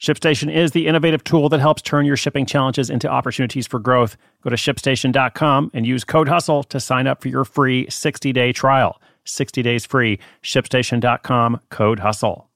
ShipStation 0.00 0.54
is 0.54 0.70
the 0.70 0.86
innovative 0.86 1.24
tool 1.24 1.48
that 1.48 1.58
helps 1.58 1.82
turn 1.82 2.06
your 2.06 2.16
shipping 2.16 2.46
challenges 2.46 2.88
into 2.88 3.08
opportunities 3.08 3.66
for 3.66 3.80
growth. 3.80 4.16
Go 4.42 4.50
to 4.50 4.56
shipstation.com 4.56 5.72
and 5.74 5.86
use 5.86 6.04
code 6.04 6.28
HUSTLE 6.28 6.62
to 6.64 6.78
sign 6.78 7.08
up 7.08 7.20
for 7.20 7.28
your 7.28 7.44
free 7.44 7.88
60 7.90 8.32
day 8.32 8.52
trial. 8.52 9.00
60 9.24 9.60
days 9.62 9.84
free. 9.84 10.20
ShipStation.com, 10.42 11.60
code 11.70 11.98
HUSTLE. 11.98 12.48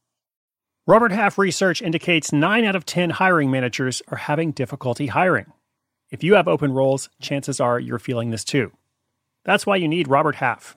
Robert 0.86 1.12
Half 1.12 1.36
research 1.38 1.82
indicates 1.82 2.32
9 2.32 2.64
out 2.64 2.76
of 2.76 2.84
10 2.86 3.10
hiring 3.10 3.50
managers 3.50 4.02
are 4.08 4.18
having 4.18 4.52
difficulty 4.52 5.08
hiring. 5.08 5.46
If 6.10 6.22
you 6.22 6.34
have 6.34 6.48
open 6.48 6.72
roles, 6.72 7.08
chances 7.20 7.60
are 7.60 7.80
you're 7.80 7.98
feeling 7.98 8.30
this 8.30 8.44
too. 8.44 8.72
That's 9.44 9.66
why 9.66 9.76
you 9.76 9.88
need 9.88 10.08
Robert 10.08 10.36
Half. 10.36 10.76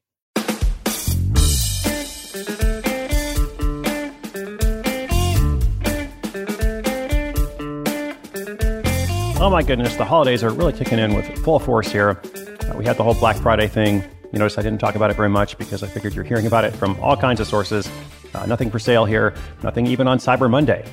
Oh 9.41 9.49
my 9.49 9.63
goodness, 9.63 9.95
the 9.95 10.05
holidays 10.05 10.43
are 10.43 10.51
really 10.51 10.71
kicking 10.71 10.99
in 10.99 11.15
with 11.15 11.25
full 11.43 11.57
force 11.57 11.91
here. 11.91 12.21
Uh, 12.69 12.77
we 12.77 12.85
had 12.85 12.95
the 12.95 13.03
whole 13.03 13.15
Black 13.15 13.35
Friday 13.37 13.67
thing. 13.67 14.03
You 14.31 14.37
notice 14.37 14.59
I 14.59 14.61
didn't 14.61 14.77
talk 14.77 14.93
about 14.93 15.09
it 15.09 15.15
very 15.15 15.29
much 15.29 15.57
because 15.57 15.81
I 15.81 15.87
figured 15.87 16.13
you're 16.13 16.23
hearing 16.23 16.45
about 16.45 16.63
it 16.63 16.75
from 16.75 16.95
all 17.01 17.17
kinds 17.17 17.39
of 17.39 17.47
sources. 17.47 17.89
Uh, 18.35 18.45
nothing 18.45 18.69
for 18.69 18.77
sale 18.77 19.03
here, 19.03 19.33
nothing 19.63 19.87
even 19.87 20.07
on 20.07 20.19
Cyber 20.19 20.47
Monday. 20.47 20.85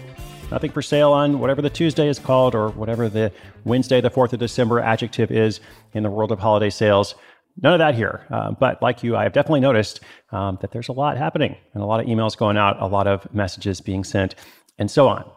Nothing 0.50 0.70
for 0.70 0.80
sale 0.80 1.12
on 1.12 1.40
whatever 1.40 1.60
the 1.60 1.68
Tuesday 1.68 2.08
is 2.08 2.18
called 2.18 2.54
or 2.54 2.70
whatever 2.70 3.10
the 3.10 3.30
Wednesday, 3.64 4.00
the 4.00 4.08
4th 4.08 4.32
of 4.32 4.38
December 4.38 4.80
adjective 4.80 5.30
is 5.30 5.60
in 5.92 6.02
the 6.02 6.10
world 6.10 6.32
of 6.32 6.38
holiday 6.38 6.70
sales. 6.70 7.16
None 7.60 7.74
of 7.74 7.80
that 7.80 7.96
here. 7.96 8.26
Uh, 8.30 8.52
but 8.52 8.80
like 8.80 9.02
you, 9.02 9.14
I 9.14 9.24
have 9.24 9.34
definitely 9.34 9.60
noticed 9.60 10.00
um, 10.32 10.56
that 10.62 10.70
there's 10.70 10.88
a 10.88 10.92
lot 10.92 11.18
happening 11.18 11.54
and 11.74 11.82
a 11.82 11.86
lot 11.86 12.00
of 12.00 12.06
emails 12.06 12.34
going 12.34 12.56
out, 12.56 12.80
a 12.80 12.86
lot 12.86 13.06
of 13.06 13.30
messages 13.34 13.82
being 13.82 14.04
sent, 14.04 14.36
and 14.78 14.90
so 14.90 15.06
on. 15.06 15.30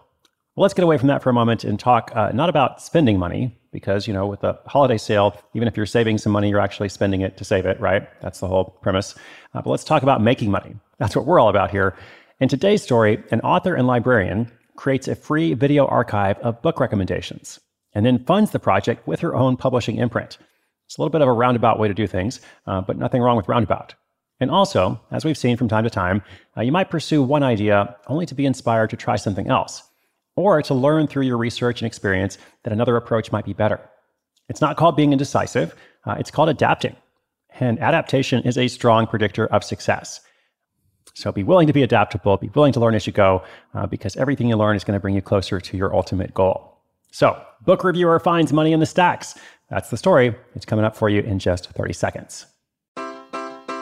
Well, 0.56 0.64
let's 0.64 0.74
get 0.74 0.84
away 0.84 0.98
from 0.98 1.08
that 1.08 1.24
for 1.24 1.30
a 1.30 1.34
moment 1.34 1.64
and 1.64 1.80
talk 1.80 2.12
uh, 2.14 2.32
not 2.34 2.50
about 2.50 2.82
spending 2.82 3.18
money, 3.18 3.58
because, 3.72 4.06
you 4.06 4.14
know, 4.14 4.28
with 4.28 4.44
a 4.44 4.60
holiday 4.66 4.98
sale, 4.98 5.42
even 5.54 5.66
if 5.66 5.78
you're 5.78 5.86
saving 5.86 6.18
some 6.18 6.34
money, 6.34 6.50
you're 6.50 6.60
actually 6.60 6.90
spending 6.90 7.22
it 7.22 7.38
to 7.38 7.46
save 7.46 7.66
it, 7.66 7.80
right? 7.80 8.08
That's 8.22 8.42
the 8.42 8.48
whole 8.48 8.78
premise. 8.82 9.16
Uh, 9.54 9.62
but 9.62 9.70
let's 9.70 9.86
talk 9.86 10.04
about 10.04 10.22
making 10.22 10.52
money. 10.52 10.76
That's 11.00 11.16
what 11.16 11.26
we're 11.26 11.40
all 11.40 11.48
about 11.48 11.72
here. 11.72 11.96
In 12.42 12.50
today's 12.50 12.84
story, 12.84 13.24
an 13.32 13.40
author 13.42 13.76
and 13.76 13.88
librarian 13.88 14.52
creates 14.76 15.08
a 15.08 15.16
free 15.16 15.54
video 15.54 15.86
archive 15.86 16.38
of 16.40 16.62
book 16.62 16.82
recommendations 16.82 17.60
and 17.94 18.06
then 18.06 18.24
funds 18.26 18.52
the 18.52 18.60
project 18.60 19.08
with 19.08 19.22
her 19.22 19.36
own 19.36 19.56
publishing 19.56 19.98
imprint. 19.98 20.38
It's 20.86 20.98
a 20.98 21.02
little 21.02 21.12
bit 21.12 21.22
of 21.22 21.30
a 21.30 21.34
roundabout 21.34 21.80
way 21.80 21.88
to 21.88 21.94
do 21.94 22.08
things, 22.08 22.42
uh, 22.68 22.82
but 22.82 22.98
nothing 22.98 23.22
wrong 23.22 23.38
with 23.38 23.48
roundabout. 23.48 23.96
And 24.42 24.52
also, 24.52 25.00
as 25.12 25.24
we've 25.24 25.38
seen 25.38 25.56
from 25.56 25.70
time 25.70 25.84
to 25.86 25.90
time, 25.90 26.24
uh, 26.58 26.62
you 26.62 26.72
might 26.72 26.90
pursue 26.90 27.24
one 27.24 27.44
idea 27.44 27.96
only 28.08 28.26
to 28.26 28.36
be 28.36 28.46
inspired 28.46 28.90
to 28.90 28.98
try 28.98 29.16
something 29.16 29.48
else 29.48 29.84
or 30.42 30.62
to 30.64 30.74
learn 30.74 31.08
through 31.08 31.24
your 31.24 31.38
research 31.38 31.82
and 31.82 31.88
experience 31.88 32.38
that 32.64 32.74
another 32.74 32.96
approach 32.96 33.32
might 33.32 33.46
be 33.46 33.54
better. 33.54 33.80
It's 34.50 34.62
not 34.62 34.76
called 34.76 34.98
being 34.98 35.14
indecisive, 35.14 35.76
uh, 36.06 36.16
it's 36.20 36.32
called 36.32 36.50
adapting. 36.50 36.96
And 37.60 37.80
adaptation 37.80 38.44
is 38.44 38.58
a 38.58 38.68
strong 38.68 39.08
predictor 39.08 39.48
of 39.48 39.64
success. 39.64 40.22
So 41.14 41.32
be 41.32 41.44
willing 41.44 41.68
to 41.68 41.74
be 41.74 41.84
adaptable, 41.84 42.38
be 42.38 42.50
willing 42.56 42.74
to 42.74 42.80
learn 42.80 42.96
as 42.96 43.06
you 43.06 43.14
go, 43.14 43.44
uh, 43.74 43.86
because 43.86 44.16
everything 44.18 44.48
you 44.48 44.56
learn 44.56 44.76
is 44.76 44.84
going 44.84 44.96
to 44.96 45.00
bring 45.00 45.16
you 45.16 45.22
closer 45.22 45.60
to 45.60 45.78
your 45.78 45.94
ultimate 45.96 46.34
goal. 46.34 46.78
So, 47.12 47.42
book 47.66 47.84
reviewer 47.84 48.20
finds 48.20 48.54
money 48.54 48.72
in 48.72 48.80
the 48.80 48.86
stacks. 48.86 49.38
That's 49.70 49.90
the 49.90 49.98
story. 49.98 50.34
It's 50.56 50.66
coming 50.66 50.86
up 50.86 50.96
for 50.96 51.10
you 51.10 51.22
in 51.22 51.40
just 51.40 51.70
30 51.70 51.94
seconds. 51.94 52.46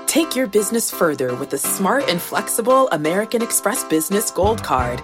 Take 0.08 0.36
your 0.36 0.48
business 0.48 0.90
further 0.90 1.36
with 1.36 1.52
the 1.52 1.60
smart 1.60 2.10
and 2.10 2.20
flexible 2.20 2.90
American 2.90 3.44
Express 3.44 3.84
Business 3.84 4.32
Gold 4.32 4.64
Card 4.64 5.04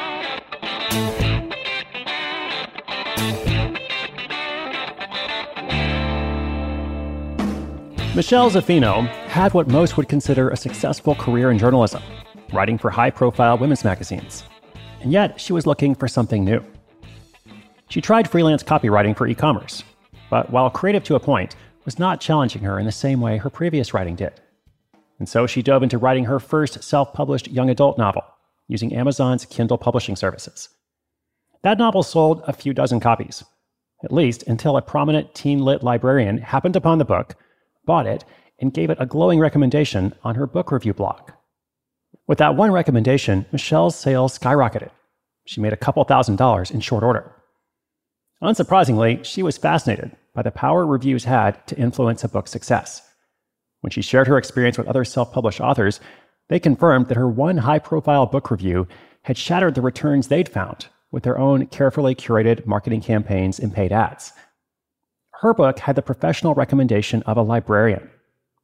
Michelle 8.13 8.51
Zaffino 8.51 9.07
had 9.27 9.53
what 9.53 9.69
most 9.69 9.95
would 9.95 10.09
consider 10.09 10.49
a 10.49 10.57
successful 10.57 11.15
career 11.15 11.49
in 11.49 11.57
journalism, 11.57 12.03
writing 12.51 12.77
for 12.77 12.89
high 12.89 13.09
profile 13.09 13.57
women's 13.57 13.85
magazines. 13.85 14.43
And 14.99 15.13
yet, 15.13 15.39
she 15.39 15.53
was 15.53 15.65
looking 15.65 15.95
for 15.95 16.09
something 16.09 16.43
new. 16.43 16.61
She 17.87 18.01
tried 18.01 18.29
freelance 18.29 18.63
copywriting 18.63 19.15
for 19.15 19.27
e 19.27 19.33
commerce, 19.33 19.85
but 20.29 20.49
while 20.49 20.69
creative 20.69 21.05
to 21.05 21.15
a 21.15 21.21
point, 21.21 21.55
was 21.85 21.99
not 21.99 22.19
challenging 22.19 22.63
her 22.63 22.77
in 22.77 22.85
the 22.85 22.91
same 22.91 23.21
way 23.21 23.37
her 23.37 23.49
previous 23.49 23.93
writing 23.93 24.17
did. 24.17 24.33
And 25.17 25.29
so 25.29 25.47
she 25.47 25.61
dove 25.61 25.81
into 25.81 25.97
writing 25.97 26.25
her 26.25 26.41
first 26.41 26.83
self 26.83 27.13
published 27.13 27.47
young 27.47 27.69
adult 27.69 27.97
novel 27.97 28.23
using 28.67 28.93
Amazon's 28.93 29.45
Kindle 29.45 29.77
publishing 29.77 30.17
services. 30.17 30.67
That 31.63 31.77
novel 31.77 32.03
sold 32.03 32.43
a 32.45 32.51
few 32.51 32.73
dozen 32.73 32.99
copies, 32.99 33.41
at 34.03 34.11
least 34.11 34.43
until 34.47 34.75
a 34.75 34.81
prominent 34.81 35.33
teen 35.33 35.59
lit 35.59 35.81
librarian 35.81 36.39
happened 36.39 36.75
upon 36.75 36.97
the 36.97 37.05
book 37.05 37.37
bought 37.91 38.07
it, 38.07 38.23
and 38.57 38.73
gave 38.73 38.89
it 38.89 39.01
a 39.01 39.05
glowing 39.05 39.37
recommendation 39.37 40.13
on 40.23 40.35
her 40.35 40.47
book 40.47 40.71
review 40.71 40.93
blog. 40.93 41.29
With 42.25 42.37
that 42.37 42.55
one 42.55 42.71
recommendation, 42.71 43.45
Michelle's 43.51 43.97
sales 43.97 44.39
skyrocketed. 44.39 44.91
She 45.45 45.59
made 45.59 45.73
a 45.73 45.83
couple 45.85 46.01
thousand 46.05 46.37
dollars 46.37 46.71
in 46.71 46.79
short 46.79 47.03
order. 47.03 47.35
Unsurprisingly, 48.41 49.25
she 49.25 49.43
was 49.43 49.57
fascinated 49.57 50.15
by 50.33 50.41
the 50.41 50.51
power 50.51 50.85
reviews 50.85 51.25
had 51.25 51.67
to 51.67 51.77
influence 51.77 52.23
a 52.23 52.29
book's 52.29 52.51
success. 52.51 53.01
When 53.81 53.91
she 53.91 54.01
shared 54.01 54.27
her 54.27 54.37
experience 54.37 54.77
with 54.77 54.87
other 54.87 55.03
self 55.03 55.33
published 55.33 55.59
authors, 55.59 55.99
they 56.47 56.61
confirmed 56.61 57.09
that 57.09 57.17
her 57.17 57.27
one 57.27 57.57
high 57.57 57.79
profile 57.79 58.25
book 58.25 58.49
review 58.49 58.87
had 59.23 59.37
shattered 59.37 59.75
the 59.75 59.81
returns 59.81 60.29
they'd 60.29 60.47
found 60.47 60.87
with 61.11 61.23
their 61.23 61.37
own 61.37 61.65
carefully 61.67 62.15
curated 62.15 62.65
marketing 62.65 63.01
campaigns 63.01 63.59
and 63.59 63.73
paid 63.73 63.91
ads. 63.91 64.31
Her 65.41 65.55
book 65.55 65.79
had 65.79 65.95
the 65.95 66.03
professional 66.03 66.53
recommendation 66.53 67.23
of 67.23 67.35
a 67.35 67.41
librarian, 67.41 68.11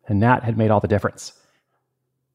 and 0.07 0.21
that 0.21 0.43
had 0.43 0.59
made 0.59 0.69
all 0.69 0.79
the 0.79 0.87
difference. 0.87 1.33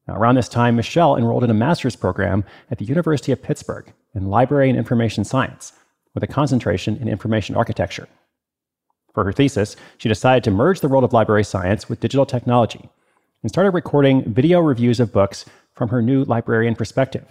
Now, 0.09 0.17
around 0.17 0.35
this 0.35 0.49
time, 0.49 0.75
Michelle 0.75 1.17
enrolled 1.17 1.45
in 1.45 1.51
a 1.51 1.55
master's 1.55 1.95
program 1.95 2.45
at 2.69 2.79
the 2.79 2.85
University 2.85 3.31
of 3.31 3.41
Pittsburgh 3.41 3.93
in 4.17 4.31
library 4.31 4.69
and 4.69 4.77
information 4.77 5.23
science 5.23 5.75
with 6.13 6.25
a 6.25 6.27
concentration 6.27 6.97
in 6.97 7.07
information 7.07 7.55
architecture. 7.55 8.09
For 9.15 9.23
her 9.23 9.33
thesis, 9.33 9.77
she 9.97 10.09
decided 10.09 10.43
to 10.43 10.51
merge 10.51 10.81
the 10.81 10.89
world 10.89 11.05
of 11.05 11.13
library 11.13 11.45
science 11.45 11.89
with 11.89 12.01
digital 12.01 12.27
technology 12.27 12.91
and 13.45 13.49
started 13.49 13.71
recording 13.71 14.25
video 14.25 14.59
reviews 14.59 14.99
of 14.99 15.13
books 15.13 15.45
from 15.77 15.91
her 15.91 16.03
new 16.03 16.25
librarian 16.25 16.75
perspective, 16.75 17.27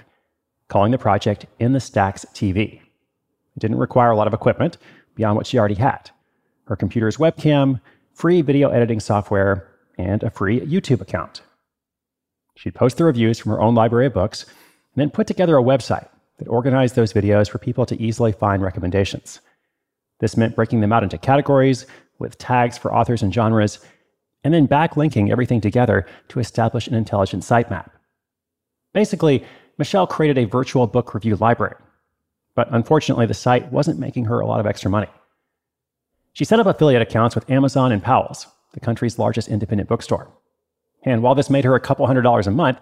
calling 0.70 0.94
the 0.94 0.98
project 0.98 1.46
In 1.60 1.74
the 1.74 1.82
Stacks 1.82 2.26
TV. 2.34 2.76
It 2.76 3.60
didn't 3.60 3.80
require 3.80 4.12
a 4.12 4.16
lot 4.16 4.28
of 4.28 4.34
equipment 4.34 4.78
beyond 5.14 5.36
what 5.36 5.46
she 5.46 5.60
already 5.60 5.76
had 5.76 6.10
her 6.66 6.76
computer's 6.76 7.18
webcam, 7.18 7.80
free 8.14 8.42
video 8.42 8.70
editing 8.70 9.00
software, 9.00 9.68
and 9.98 10.24
a 10.24 10.30
free 10.30 10.60
YouTube 10.62 11.02
account. 11.02 11.42
She'd 12.56 12.76
post 12.76 12.98
the 12.98 13.06
reviews 13.06 13.40
from 13.40 13.52
her 13.52 13.62
own 13.62 13.76
library 13.76 14.08
of 14.08 14.14
books 14.14 14.44
and 14.44 15.02
then 15.02 15.10
put 15.10 15.28
together 15.28 15.58
a 15.58 15.64
website 15.64 16.08
that 16.38 16.48
organized 16.48 16.96
those 16.96 17.14
videos 17.14 17.50
for 17.50 17.58
people 17.58 17.86
to 17.86 18.02
easily 18.02 18.32
find 18.32 18.62
recommendations. 18.62 19.40
This 20.20 20.38
meant 20.38 20.56
breaking 20.56 20.82
them 20.82 20.94
out 20.94 21.04
into 21.04 21.18
categories 21.18 21.86
with 22.20 22.38
tags 22.38 22.78
for 22.78 22.94
authors 22.94 23.24
and 23.24 23.34
genres, 23.34 23.80
and 24.44 24.54
then 24.54 24.68
backlinking 24.68 25.32
everything 25.32 25.62
together 25.62 26.06
to 26.30 26.40
establish 26.40 26.88
an 26.88 26.94
intelligent 26.94 27.44
sitemap. 27.44 27.90
Basically, 28.94 29.44
Michelle 29.78 30.08
created 30.08 30.38
a 30.38 30.46
virtual 30.46 30.88
book 30.88 31.14
review 31.14 31.36
library, 31.36 31.76
but 32.56 32.68
unfortunately, 32.72 33.26
the 33.26 33.34
site 33.34 33.72
wasn't 33.72 34.00
making 34.00 34.26
her 34.26 34.40
a 34.40 34.46
lot 34.46 34.60
of 34.60 34.68
extra 34.68 34.92
money. 34.92 35.08
She 36.34 36.46
set 36.46 36.60
up 36.60 36.68
affiliate 36.68 37.02
accounts 37.02 37.36
with 37.36 37.50
Amazon 37.50 37.92
and 37.92 38.02
Powell's, 38.02 38.48
the 38.74 38.80
country's 38.80 39.20
largest 39.20 39.50
independent 39.50 39.90
bookstore. 39.90 40.32
And 41.04 41.22
while 41.22 41.36
this 41.36 41.50
made 41.50 41.66
her 41.66 41.76
a 41.76 41.80
couple 41.80 42.08
hundred 42.08 42.22
dollars 42.22 42.48
a 42.48 42.52
month, 42.52 42.80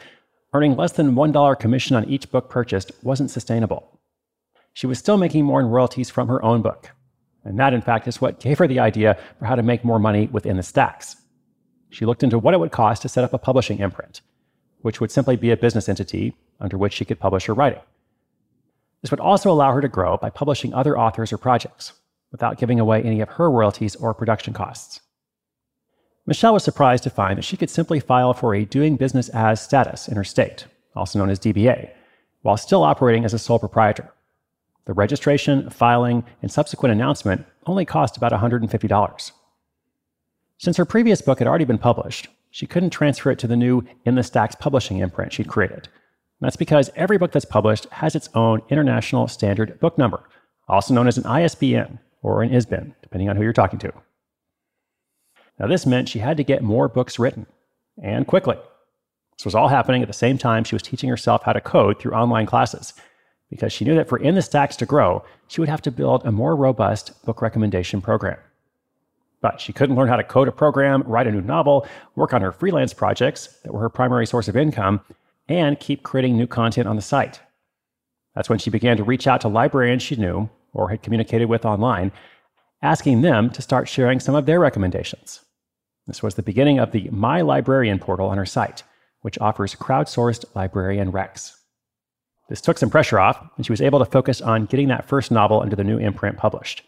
earning 0.53 0.75
less 0.75 0.91
than 0.91 1.15
$1 1.15 1.59
commission 1.59 1.95
on 1.95 2.05
each 2.05 2.29
book 2.31 2.49
purchased 2.49 2.91
wasn't 3.01 3.31
sustainable. 3.31 3.99
She 4.73 4.85
was 4.85 4.99
still 4.99 5.17
making 5.17 5.45
more 5.45 5.59
in 5.59 5.67
royalties 5.67 6.09
from 6.09 6.27
her 6.27 6.43
own 6.43 6.61
book. 6.61 6.91
And 7.43 7.57
that, 7.57 7.73
in 7.73 7.81
fact, 7.81 8.07
is 8.07 8.21
what 8.21 8.39
gave 8.39 8.59
her 8.59 8.67
the 8.67 8.79
idea 8.79 9.17
for 9.39 9.45
how 9.45 9.55
to 9.55 9.63
make 9.63 9.83
more 9.83 9.99
money 9.99 10.27
within 10.27 10.57
the 10.57 10.63
stacks. 10.63 11.15
She 11.89 12.05
looked 12.05 12.21
into 12.21 12.37
what 12.37 12.53
it 12.53 12.59
would 12.59 12.71
cost 12.71 13.01
to 13.01 13.09
set 13.09 13.23
up 13.23 13.33
a 13.33 13.39
publishing 13.39 13.79
imprint, 13.79 14.21
which 14.81 15.01
would 15.01 15.11
simply 15.11 15.35
be 15.35 15.49
a 15.49 15.57
business 15.57 15.89
entity 15.89 16.35
under 16.59 16.77
which 16.77 16.93
she 16.93 17.05
could 17.05 17.19
publish 17.19 17.45
her 17.45 17.53
writing. 17.55 17.81
This 19.01 19.09
would 19.09 19.19
also 19.19 19.49
allow 19.49 19.71
her 19.71 19.81
to 19.81 19.87
grow 19.87 20.17
by 20.17 20.29
publishing 20.29 20.73
other 20.73 20.99
authors 20.99 21.33
or 21.33 21.37
projects 21.37 21.93
without 22.31 22.57
giving 22.57 22.79
away 22.79 23.01
any 23.01 23.21
of 23.21 23.29
her 23.29 23.49
royalties 23.49 23.95
or 23.95 24.13
production 24.13 24.53
costs. 24.53 25.01
Michelle 26.25 26.53
was 26.53 26.63
surprised 26.63 27.03
to 27.03 27.09
find 27.09 27.37
that 27.37 27.43
she 27.43 27.57
could 27.57 27.69
simply 27.69 27.99
file 27.99 28.33
for 28.33 28.53
a 28.53 28.65
doing 28.65 28.97
business 28.97 29.29
as 29.29 29.61
status 29.61 30.07
in 30.07 30.15
her 30.15 30.23
state, 30.23 30.67
also 30.95 31.17
known 31.17 31.29
as 31.29 31.39
DBA, 31.39 31.89
while 32.43 32.57
still 32.57 32.83
operating 32.83 33.25
as 33.25 33.33
a 33.33 33.39
sole 33.39 33.57
proprietor. 33.57 34.13
The 34.85 34.93
registration, 34.93 35.69
filing, 35.69 36.23
and 36.41 36.51
subsequent 36.51 36.93
announcement 36.93 37.45
only 37.65 37.85
cost 37.85 38.15
about 38.15 38.31
$150. 38.31 39.31
Since 40.57 40.77
her 40.77 40.85
previous 40.85 41.21
book 41.21 41.39
had 41.39 41.47
already 41.47 41.65
been 41.65 41.77
published, 41.77 42.27
she 42.51 42.67
couldn't 42.67 42.89
transfer 42.89 43.31
it 43.31 43.39
to 43.39 43.47
the 43.47 43.55
new 43.55 43.83
In 44.05 44.15
the 44.15 44.23
Stacks 44.23 44.55
publishing 44.55 44.97
imprint 44.97 45.33
she'd 45.33 45.47
created. 45.47 45.87
That's 46.41 46.55
because 46.55 46.89
every 46.95 47.17
book 47.17 47.31
that's 47.31 47.45
published 47.45 47.85
has 47.91 48.15
its 48.15 48.29
own 48.33 48.61
International 48.69 49.27
Standard 49.27 49.79
Book 49.79 49.97
Number, 49.97 50.29
also 50.67 50.93
known 50.93 51.07
as 51.07 51.17
an 51.17 51.25
ISBN 51.25 51.99
or 52.21 52.41
an 52.41 52.53
ISBN, 52.53 52.95
depending 53.01 53.29
on 53.29 53.35
who 53.35 53.43
you're 53.43 53.53
talking 53.53 53.79
to. 53.79 53.93
Now, 55.59 55.67
this 55.67 55.85
meant 55.85 56.09
she 56.09 56.19
had 56.19 56.37
to 56.37 56.43
get 56.43 56.63
more 56.63 56.87
books 56.87 57.19
written, 57.19 57.45
and 58.01 58.25
quickly. 58.27 58.57
This 59.37 59.45
was 59.45 59.55
all 59.55 59.67
happening 59.67 60.01
at 60.01 60.07
the 60.07 60.13
same 60.13 60.37
time 60.37 60.63
she 60.63 60.75
was 60.75 60.81
teaching 60.81 61.09
herself 61.09 61.43
how 61.43 61.53
to 61.53 61.61
code 61.61 61.99
through 61.99 62.13
online 62.13 62.45
classes, 62.45 62.93
because 63.49 63.73
she 63.73 63.85
knew 63.85 63.95
that 63.95 64.07
for 64.07 64.19
In 64.19 64.35
the 64.35 64.41
Stacks 64.41 64.75
to 64.77 64.85
grow, 64.85 65.23
she 65.47 65.59
would 65.59 65.69
have 65.69 65.81
to 65.81 65.91
build 65.91 66.25
a 66.25 66.31
more 66.31 66.55
robust 66.55 67.23
book 67.25 67.41
recommendation 67.41 68.01
program. 68.01 68.37
But 69.41 69.59
she 69.61 69.73
couldn't 69.73 69.95
learn 69.95 70.09
how 70.09 70.17
to 70.17 70.23
code 70.23 70.47
a 70.47 70.51
program, 70.51 71.03
write 71.03 71.27
a 71.27 71.31
new 71.31 71.41
novel, 71.41 71.87
work 72.15 72.33
on 72.33 72.41
her 72.41 72.51
freelance 72.51 72.93
projects 72.93 73.47
that 73.63 73.73
were 73.73 73.79
her 73.79 73.89
primary 73.89 74.27
source 74.27 74.47
of 74.47 74.57
income, 74.57 75.01
and 75.47 75.79
keep 75.79 76.03
creating 76.03 76.37
new 76.37 76.47
content 76.47 76.87
on 76.87 76.95
the 76.95 77.01
site. 77.01 77.39
That's 78.35 78.49
when 78.49 78.59
she 78.59 78.69
began 78.69 78.97
to 78.97 79.03
reach 79.03 79.27
out 79.27 79.41
to 79.41 79.47
librarians 79.47 80.03
she 80.03 80.15
knew 80.15 80.49
or 80.73 80.89
had 80.89 81.01
communicated 81.03 81.45
with 81.45 81.65
online, 81.65 82.11
asking 82.81 83.21
them 83.21 83.49
to 83.49 83.61
start 83.61 83.89
sharing 83.89 84.19
some 84.19 84.35
of 84.35 84.45
their 84.45 84.59
recommendations. 84.59 85.41
This 86.07 86.23
was 86.23 86.35
the 86.35 86.43
beginning 86.43 86.79
of 86.79 86.91
the 86.91 87.09
My 87.11 87.41
Librarian 87.41 87.99
portal 87.99 88.29
on 88.29 88.37
her 88.37 88.45
site, 88.45 88.83
which 89.21 89.39
offers 89.39 89.75
crowdsourced 89.75 90.45
librarian 90.55 91.11
recs. 91.11 91.55
This 92.47 92.61
took 92.61 92.77
some 92.77 92.89
pressure 92.89 93.19
off, 93.19 93.39
and 93.57 93.65
she 93.65 93.71
was 93.71 93.81
able 93.81 93.99
to 93.99 94.05
focus 94.05 94.41
on 94.41 94.65
getting 94.65 94.87
that 94.87 95.07
first 95.07 95.29
novel 95.29 95.61
under 95.61 95.75
the 95.75 95.83
new 95.83 95.97
imprint 95.97 96.37
published. 96.37 96.83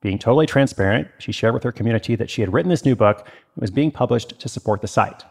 Being 0.00 0.18
totally 0.18 0.46
transparent, 0.46 1.08
she 1.18 1.32
shared 1.32 1.54
with 1.54 1.64
her 1.64 1.72
community 1.72 2.14
that 2.14 2.30
she 2.30 2.42
had 2.42 2.52
written 2.52 2.70
this 2.70 2.84
new 2.84 2.94
book 2.94 3.26
and 3.26 3.60
was 3.60 3.72
being 3.72 3.90
published 3.90 4.38
to 4.38 4.48
support 4.48 4.80
the 4.80 4.86
site. 4.86 5.24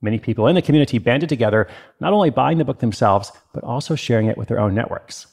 Many 0.00 0.18
people 0.18 0.46
in 0.46 0.54
the 0.54 0.62
community 0.62 0.98
banded 0.98 1.28
together, 1.28 1.68
not 2.00 2.14
only 2.14 2.30
buying 2.30 2.56
the 2.56 2.64
book 2.64 2.78
themselves, 2.78 3.32
but 3.52 3.64
also 3.64 3.94
sharing 3.94 4.28
it 4.28 4.38
with 4.38 4.48
their 4.48 4.60
own 4.60 4.74
networks. 4.74 5.26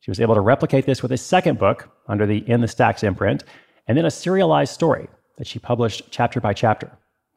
She 0.00 0.10
was 0.10 0.20
able 0.20 0.34
to 0.34 0.40
replicate 0.40 0.86
this 0.86 1.02
with 1.02 1.12
a 1.12 1.16
second 1.16 1.58
book 1.58 1.88
under 2.06 2.26
the 2.26 2.48
In 2.48 2.60
the 2.60 2.68
Stacks 2.68 3.02
imprint, 3.02 3.44
and 3.86 3.96
then 3.96 4.04
a 4.04 4.10
serialized 4.10 4.72
story 4.72 5.08
that 5.36 5.46
she 5.46 5.58
published 5.58 6.02
chapter 6.10 6.40
by 6.40 6.52
chapter, 6.52 6.90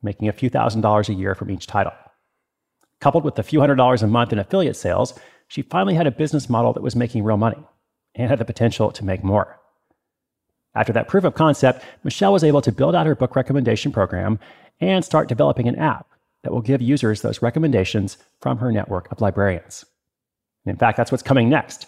making 0.03 0.27
a 0.27 0.33
few 0.33 0.49
thousand 0.49 0.81
dollars 0.81 1.09
a 1.09 1.13
year 1.13 1.35
from 1.35 1.49
each 1.49 1.67
title. 1.67 1.93
Coupled 2.99 3.23
with 3.23 3.39
a 3.39 3.43
few 3.43 3.59
hundred 3.59 3.75
dollars 3.75 4.03
a 4.03 4.07
month 4.07 4.31
in 4.31 4.39
affiliate 4.39 4.75
sales, 4.75 5.13
she 5.47 5.61
finally 5.61 5.95
had 5.95 6.07
a 6.07 6.11
business 6.11 6.49
model 6.49 6.71
that 6.73 6.83
was 6.83 6.95
making 6.95 7.23
real 7.23 7.37
money 7.37 7.63
and 8.15 8.29
had 8.29 8.39
the 8.39 8.45
potential 8.45 8.91
to 8.91 9.05
make 9.05 9.23
more. 9.23 9.59
After 10.75 10.93
that 10.93 11.07
proof 11.07 11.23
of 11.23 11.33
concept, 11.33 11.83
Michelle 12.03 12.31
was 12.31 12.43
able 12.43 12.61
to 12.61 12.71
build 12.71 12.95
out 12.95 13.05
her 13.05 13.15
book 13.15 13.35
recommendation 13.35 13.91
program 13.91 14.39
and 14.79 15.03
start 15.03 15.27
developing 15.27 15.67
an 15.67 15.75
app 15.75 16.07
that 16.43 16.53
will 16.53 16.61
give 16.61 16.81
users 16.81 17.21
those 17.21 17.41
recommendations 17.41 18.17
from 18.39 18.57
her 18.57 18.71
network 18.71 19.11
of 19.11 19.21
librarians. 19.21 19.85
in 20.65 20.77
fact, 20.77 20.97
that's 20.97 21.11
what's 21.11 21.23
coming 21.23 21.49
next. 21.49 21.87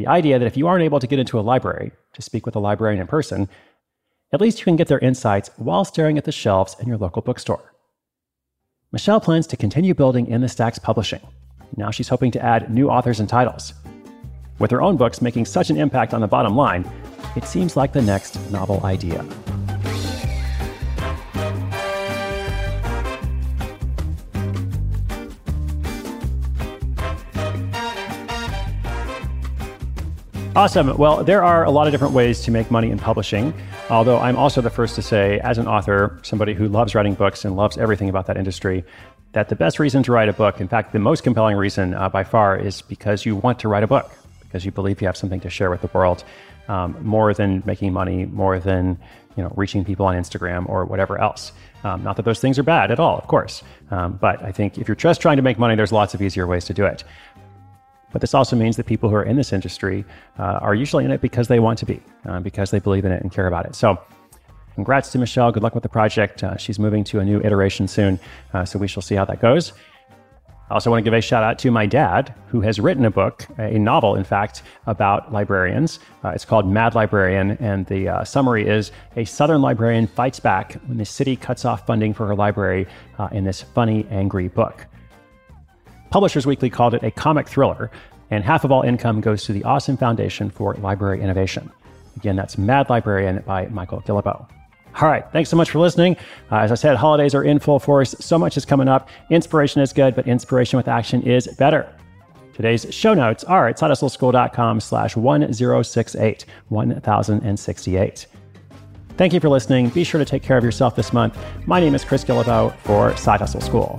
The 0.00 0.06
idea 0.06 0.38
that 0.38 0.46
if 0.46 0.56
you 0.56 0.66
aren't 0.66 0.82
able 0.82 0.98
to 0.98 1.06
get 1.06 1.18
into 1.18 1.38
a 1.38 1.42
library 1.42 1.92
to 2.14 2.22
speak 2.22 2.46
with 2.46 2.56
a 2.56 2.58
librarian 2.58 3.02
in 3.02 3.06
person, 3.06 3.50
at 4.32 4.40
least 4.40 4.58
you 4.58 4.64
can 4.64 4.76
get 4.76 4.88
their 4.88 4.98
insights 5.00 5.50
while 5.58 5.84
staring 5.84 6.16
at 6.16 6.24
the 6.24 6.32
shelves 6.32 6.74
in 6.80 6.88
your 6.88 6.96
local 6.96 7.20
bookstore. 7.20 7.74
Michelle 8.92 9.20
plans 9.20 9.46
to 9.48 9.58
continue 9.58 9.92
building 9.92 10.26
In 10.26 10.40
the 10.40 10.48
Stacks 10.48 10.78
publishing. 10.78 11.20
Now 11.76 11.90
she's 11.90 12.08
hoping 12.08 12.30
to 12.30 12.42
add 12.42 12.72
new 12.72 12.88
authors 12.88 13.20
and 13.20 13.28
titles. 13.28 13.74
With 14.58 14.70
her 14.70 14.80
own 14.80 14.96
books 14.96 15.20
making 15.20 15.44
such 15.44 15.68
an 15.68 15.76
impact 15.76 16.14
on 16.14 16.22
the 16.22 16.26
bottom 16.26 16.56
line, 16.56 16.90
it 17.36 17.44
seems 17.44 17.76
like 17.76 17.92
the 17.92 18.00
next 18.00 18.40
novel 18.50 18.80
idea. 18.86 19.22
Awesome. 30.56 30.96
Well, 30.98 31.22
there 31.22 31.44
are 31.44 31.64
a 31.64 31.70
lot 31.70 31.86
of 31.86 31.92
different 31.92 32.12
ways 32.12 32.40
to 32.40 32.50
make 32.50 32.72
money 32.72 32.90
in 32.90 32.98
publishing. 32.98 33.54
Although 33.88 34.18
I'm 34.18 34.36
also 34.36 34.60
the 34.60 34.68
first 34.68 34.96
to 34.96 35.02
say, 35.02 35.38
as 35.40 35.58
an 35.58 35.68
author, 35.68 36.18
somebody 36.22 36.54
who 36.54 36.66
loves 36.66 36.92
writing 36.92 37.14
books 37.14 37.44
and 37.44 37.54
loves 37.54 37.78
everything 37.78 38.08
about 38.08 38.26
that 38.26 38.36
industry, 38.36 38.84
that 39.30 39.48
the 39.48 39.54
best 39.54 39.78
reason 39.78 40.02
to 40.02 40.12
write 40.12 40.28
a 40.28 40.32
book, 40.32 40.60
in 40.60 40.66
fact, 40.66 40.92
the 40.92 40.98
most 40.98 41.22
compelling 41.22 41.56
reason 41.56 41.94
uh, 41.94 42.08
by 42.08 42.24
far, 42.24 42.58
is 42.58 42.82
because 42.82 43.24
you 43.24 43.36
want 43.36 43.60
to 43.60 43.68
write 43.68 43.84
a 43.84 43.86
book, 43.86 44.10
because 44.40 44.64
you 44.64 44.72
believe 44.72 45.00
you 45.00 45.06
have 45.06 45.16
something 45.16 45.38
to 45.40 45.48
share 45.48 45.70
with 45.70 45.82
the 45.82 45.90
world, 45.94 46.24
um, 46.66 46.96
more 47.00 47.32
than 47.32 47.62
making 47.64 47.92
money, 47.92 48.26
more 48.26 48.58
than 48.58 48.98
you 49.36 49.44
know 49.44 49.52
reaching 49.54 49.84
people 49.84 50.04
on 50.06 50.16
Instagram 50.16 50.68
or 50.68 50.84
whatever 50.84 51.16
else. 51.18 51.52
Um, 51.84 52.02
not 52.02 52.16
that 52.16 52.24
those 52.24 52.40
things 52.40 52.58
are 52.58 52.64
bad 52.64 52.90
at 52.90 52.98
all, 52.98 53.16
of 53.18 53.28
course, 53.28 53.62
um, 53.92 54.18
but 54.20 54.42
I 54.42 54.50
think 54.50 54.78
if 54.78 54.88
you're 54.88 54.96
just 54.96 55.20
trying 55.20 55.36
to 55.36 55.42
make 55.42 55.60
money, 55.60 55.76
there's 55.76 55.92
lots 55.92 56.12
of 56.12 56.20
easier 56.20 56.48
ways 56.48 56.64
to 56.64 56.74
do 56.74 56.84
it. 56.84 57.04
But 58.12 58.20
this 58.20 58.34
also 58.34 58.56
means 58.56 58.76
that 58.76 58.86
people 58.86 59.08
who 59.08 59.16
are 59.16 59.22
in 59.22 59.36
this 59.36 59.52
industry 59.52 60.04
uh, 60.38 60.58
are 60.60 60.74
usually 60.74 61.04
in 61.04 61.10
it 61.10 61.20
because 61.20 61.48
they 61.48 61.60
want 61.60 61.78
to 61.78 61.86
be, 61.86 62.02
uh, 62.26 62.40
because 62.40 62.70
they 62.70 62.78
believe 62.78 63.04
in 63.04 63.12
it 63.12 63.22
and 63.22 63.30
care 63.30 63.46
about 63.46 63.66
it. 63.66 63.74
So, 63.74 63.98
congrats 64.74 65.12
to 65.12 65.18
Michelle. 65.18 65.52
Good 65.52 65.62
luck 65.62 65.74
with 65.74 65.82
the 65.82 65.88
project. 65.88 66.42
Uh, 66.42 66.56
she's 66.56 66.78
moving 66.78 67.04
to 67.04 67.20
a 67.20 67.24
new 67.24 67.40
iteration 67.40 67.86
soon, 67.86 68.18
uh, 68.52 68.64
so 68.64 68.78
we 68.78 68.88
shall 68.88 69.02
see 69.02 69.14
how 69.14 69.24
that 69.26 69.40
goes. 69.40 69.72
I 70.70 70.74
also 70.74 70.88
want 70.88 71.00
to 71.00 71.04
give 71.04 71.14
a 71.14 71.20
shout 71.20 71.42
out 71.42 71.58
to 71.60 71.70
my 71.72 71.84
dad, 71.84 72.32
who 72.46 72.60
has 72.60 72.78
written 72.78 73.04
a 73.04 73.10
book, 73.10 73.44
a 73.58 73.76
novel, 73.76 74.14
in 74.14 74.22
fact, 74.22 74.62
about 74.86 75.32
librarians. 75.32 75.98
Uh, 76.24 76.28
it's 76.28 76.44
called 76.44 76.64
Mad 76.68 76.94
Librarian, 76.94 77.52
and 77.58 77.86
the 77.86 78.08
uh, 78.08 78.24
summary 78.24 78.68
is 78.68 78.92
a 79.16 79.24
Southern 79.24 79.62
librarian 79.62 80.06
fights 80.06 80.38
back 80.38 80.74
when 80.86 80.96
the 80.96 81.04
city 81.04 81.34
cuts 81.34 81.64
off 81.64 81.86
funding 81.86 82.14
for 82.14 82.24
her 82.28 82.36
library 82.36 82.86
in 83.32 83.44
this 83.44 83.60
funny, 83.60 84.06
angry 84.10 84.46
book. 84.46 84.86
Publishers 86.10 86.46
Weekly 86.46 86.70
called 86.70 86.94
it 86.94 87.02
a 87.02 87.10
comic 87.10 87.48
thriller, 87.48 87.90
and 88.30 88.44
half 88.44 88.64
of 88.64 88.72
all 88.72 88.82
income 88.82 89.20
goes 89.20 89.44
to 89.44 89.52
the 89.52 89.64
Awesome 89.64 89.96
Foundation 89.96 90.50
for 90.50 90.74
Library 90.74 91.22
Innovation. 91.22 91.70
Again, 92.16 92.36
that's 92.36 92.58
Mad 92.58 92.90
Librarian 92.90 93.42
by 93.46 93.66
Michael 93.68 94.02
Guillebeau. 94.02 94.46
All 95.00 95.08
right. 95.08 95.24
Thanks 95.32 95.48
so 95.48 95.56
much 95.56 95.70
for 95.70 95.78
listening. 95.78 96.16
Uh, 96.50 96.56
as 96.56 96.72
I 96.72 96.74
said, 96.74 96.96
holidays 96.96 97.34
are 97.34 97.44
in 97.44 97.60
full 97.60 97.78
force. 97.78 98.14
So 98.18 98.38
much 98.38 98.56
is 98.56 98.64
coming 98.64 98.88
up. 98.88 99.08
Inspiration 99.30 99.80
is 99.80 99.92
good, 99.92 100.16
but 100.16 100.26
inspiration 100.26 100.76
with 100.76 100.88
action 100.88 101.22
is 101.22 101.46
better. 101.58 101.94
Today's 102.54 102.92
show 102.92 103.14
notes 103.14 103.44
are 103.44 103.68
at 103.68 103.78
sidehustleschool.com 103.78 104.80
slash 104.80 105.16
1068, 105.16 106.44
1068. 106.68 108.26
Thank 109.16 109.32
you 109.32 109.40
for 109.40 109.48
listening. 109.48 109.88
Be 109.90 110.02
sure 110.02 110.18
to 110.18 110.24
take 110.24 110.42
care 110.42 110.58
of 110.58 110.64
yourself 110.64 110.96
this 110.96 111.12
month. 111.12 111.38
My 111.66 111.78
name 111.78 111.94
is 111.94 112.04
Chris 112.04 112.24
Guillebeau 112.24 112.76
for 112.78 113.16
Side 113.16 113.40
Hustle 113.40 113.60
School. 113.60 113.98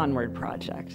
Onward 0.00 0.34
Project. 0.34 0.94